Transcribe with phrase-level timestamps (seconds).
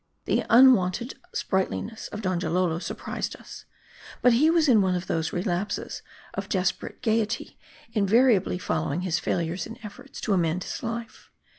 [0.25, 3.65] The unwonted sprightliness of Donjalolo surprised us.
[4.23, 6.01] But he was in one of those relapses
[6.33, 7.59] of desperate gayety
[7.93, 11.29] in variably following his failures in efforts to amend his life.